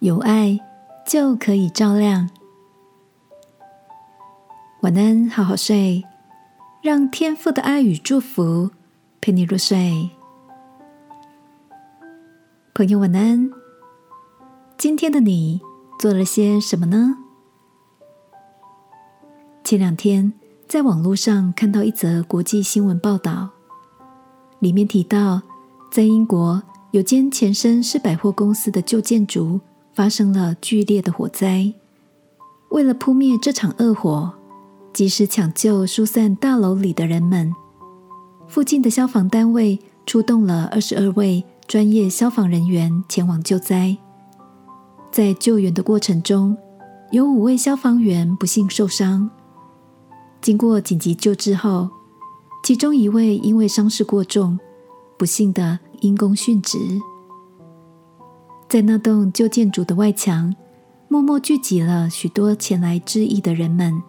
[0.00, 0.58] 有爱
[1.06, 2.30] 就可以照亮。
[4.80, 6.02] 晚安，好好睡，
[6.80, 8.70] 让天父的爱与祝福
[9.20, 10.08] 陪你入睡。
[12.72, 13.50] 朋友，晚安。
[14.78, 15.60] 今天的你
[15.98, 17.18] 做了些什么呢？
[19.62, 20.32] 前两天
[20.66, 23.50] 在网络上看到一则国际新闻报道，
[24.60, 25.42] 里面提到，
[25.92, 26.62] 在英国
[26.92, 29.60] 有间前身是百货公司的旧建筑
[29.92, 31.72] 发生了剧烈的火灾。
[32.70, 34.32] 为了扑灭这场恶火，
[34.92, 37.54] 及时抢救疏散大楼里的人们，
[38.46, 43.96] 附近的消防单位出动了二十二位专业消防人员前往救灾。
[45.10, 46.56] 在救援的过程中，
[47.10, 49.28] 有五位消防员不幸受伤。
[50.40, 51.88] 经过紧急救治后，
[52.62, 54.58] 其中一位因为伤势过重，
[55.18, 56.78] 不幸的因公殉职。
[58.70, 60.54] 在那栋旧建筑的外墙，
[61.08, 64.00] 默默聚集了许多前来致意的人们，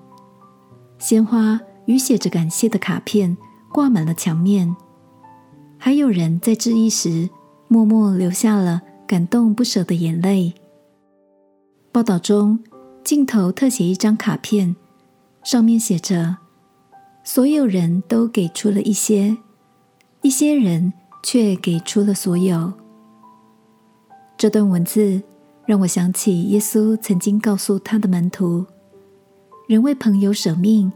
[1.00, 3.36] 鲜花与写着感谢的卡片
[3.74, 4.76] 挂满了墙面，
[5.80, 7.28] 还有人在致意时
[7.68, 10.54] 默默流下了感动不舍的眼泪。
[11.92, 12.60] 报道中，
[13.04, 14.76] 镜头特写一张卡片，
[15.44, 16.38] 上面写着
[17.26, 19.36] ：“所有人都给出了一些，
[20.22, 22.74] 一些人却给出了所有。”
[24.42, 25.22] 这段文字
[25.68, 28.66] 让我想起耶稣曾经告诉他的门徒
[29.70, 30.92] ：“人为朋友舍命，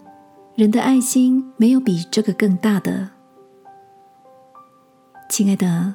[0.55, 3.07] 人的爱心没有比这个更大的。”
[5.29, 5.93] 亲爱的，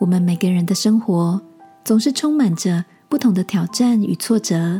[0.00, 1.40] 我们每个人的生活
[1.82, 2.84] 总是充满着。
[3.08, 4.78] 不同的挑战与挫折，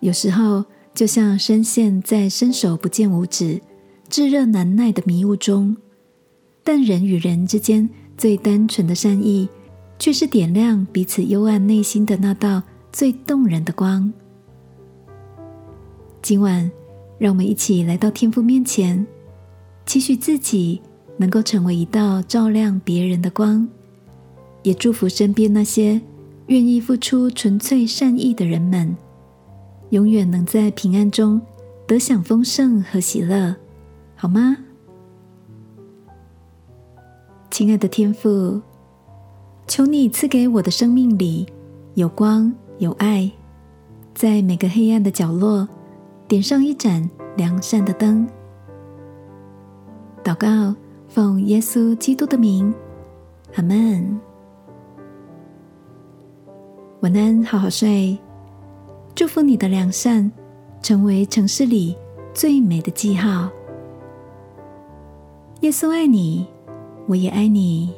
[0.00, 3.62] 有时候就像深陷在伸手不见五指、
[4.08, 5.76] 炙热难耐的迷雾中。
[6.64, 9.48] 但人与人之间最单纯的善意，
[9.98, 14.12] 却是点亮彼此幽暗内心的那道最动人的光。
[16.22, 16.70] 今晚，
[17.18, 19.06] 让我们一起来到天父面前，
[19.86, 20.80] 期许自己
[21.16, 23.66] 能够成为一道照亮别人的光，
[24.62, 26.00] 也祝福身边那些。
[26.48, 28.96] 愿意付出纯粹善意的人们，
[29.90, 31.38] 永远能在平安中
[31.86, 33.54] 得享丰盛和喜乐，
[34.16, 34.56] 好吗？
[37.50, 38.62] 亲爱的天父，
[39.68, 41.46] 求你赐给我的生命里
[41.92, 43.30] 有光有爱，
[44.14, 45.68] 在每个黑暗的角落
[46.26, 48.26] 点上一盏良善的灯。
[50.24, 50.74] 祷告，
[51.06, 52.72] 奉耶稣基督的名，
[53.56, 54.18] 阿门。
[57.00, 58.18] 晚安，好好睡。
[59.14, 60.32] 祝福你的良善
[60.80, 61.94] 成为城市里
[62.32, 63.50] 最美的记号。
[65.60, 66.46] 耶稣爱你，
[67.06, 67.92] 我也爱你。